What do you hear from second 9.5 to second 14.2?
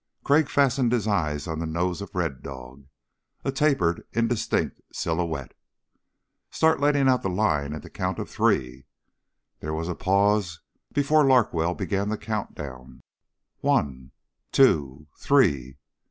There was a pause before Larkwell began the countdown. "One...